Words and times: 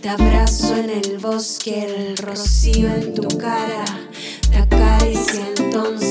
te 0.00 0.08
abrazo 0.08 0.76
en 0.76 0.88
el 0.88 1.18
bosque, 1.18 1.84
el 1.84 2.16
rocío 2.16 2.86
en 2.86 3.12
tu 3.12 3.26
cara, 3.38 3.84
te 4.52 4.58
acaricia 4.58 5.48
entonces. 5.56 6.09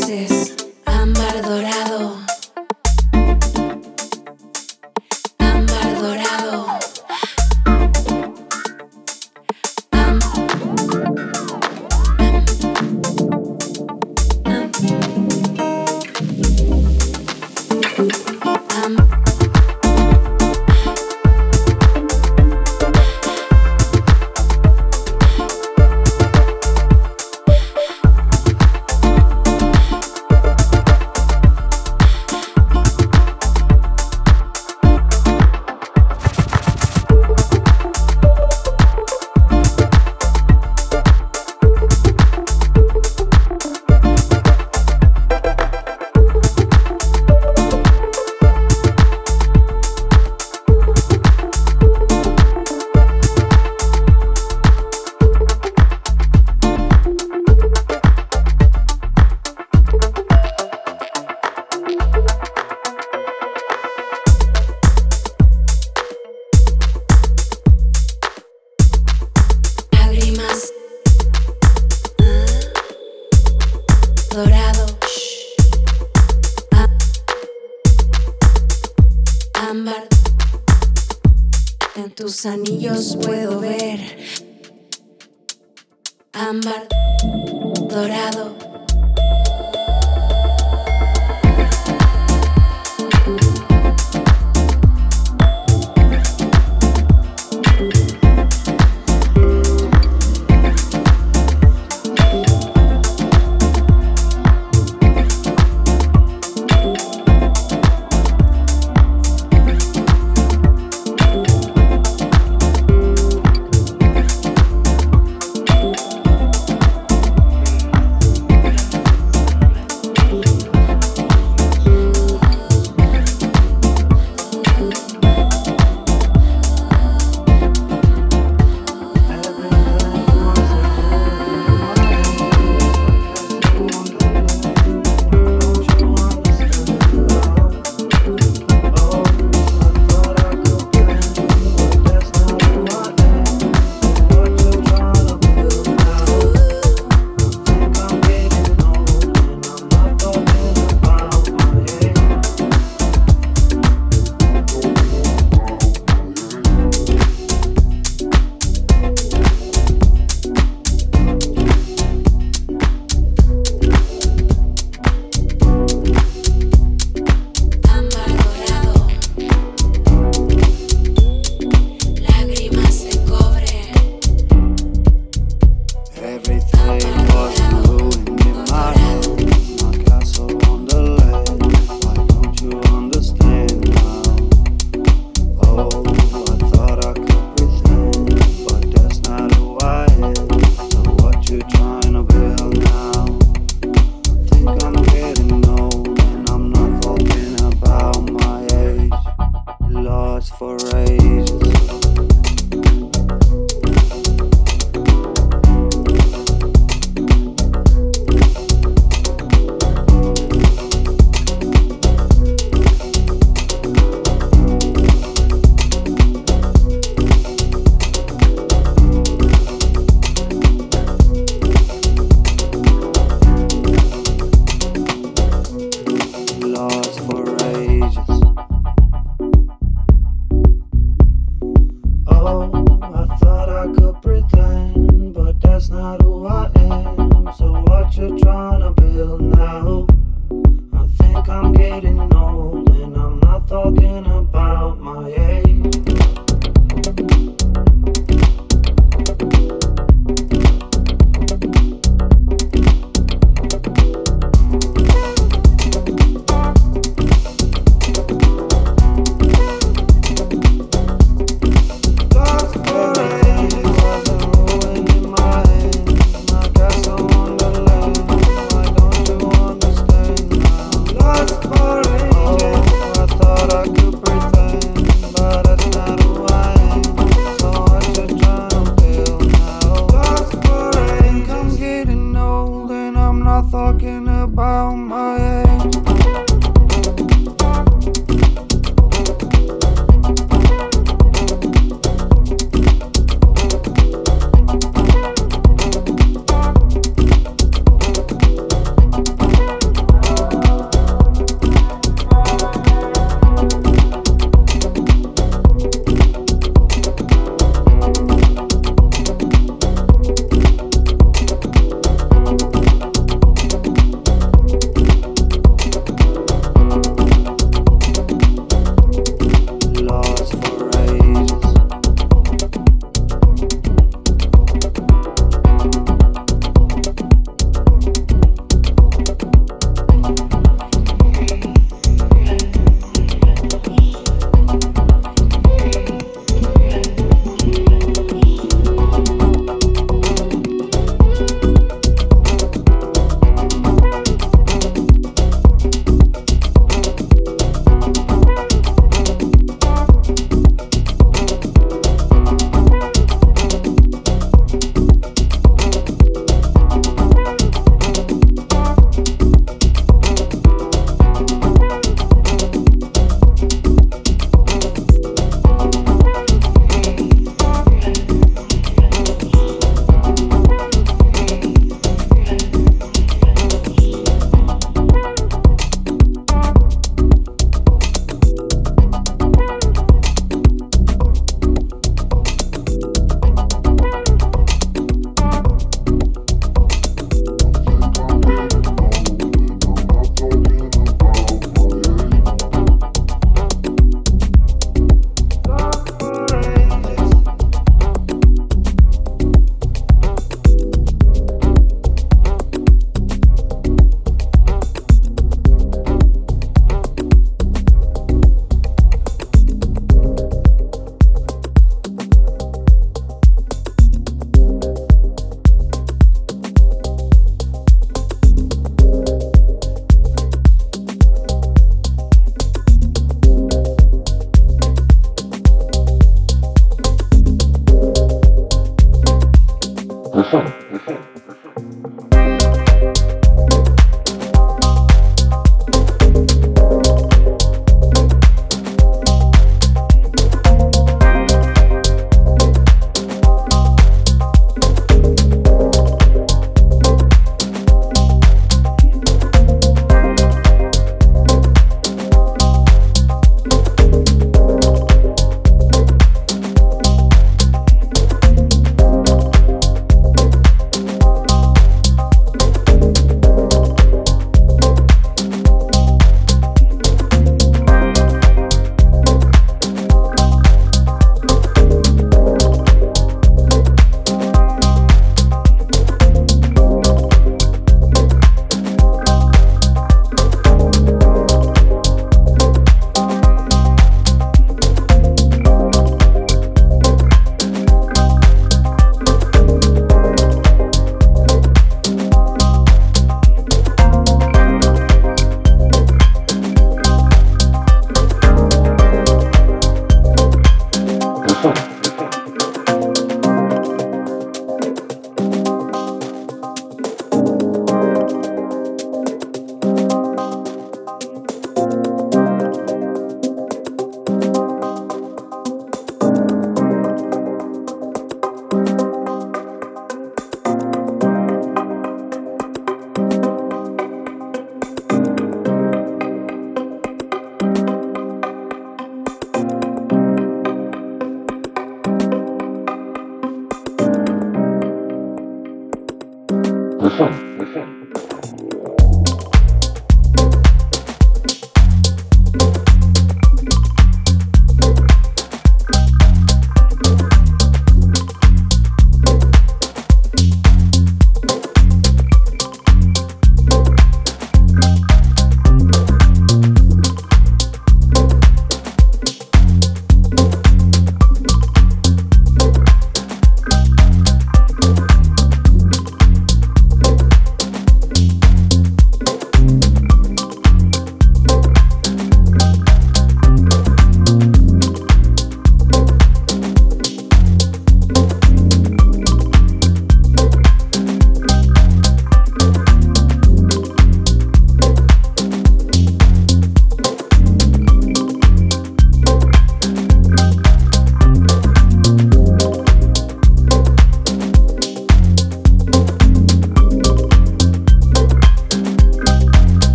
dorado. 87.89 88.69